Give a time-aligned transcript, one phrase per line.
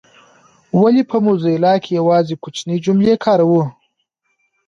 [0.79, 3.63] ولي په موزیلا کي یوازي کوچنۍ جملې کاروو؟